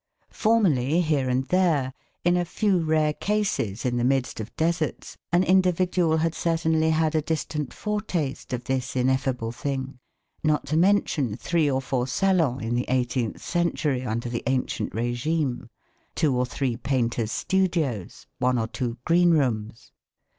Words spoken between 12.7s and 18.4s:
the eighteenth century under the ancient regime, two or three painters' studios,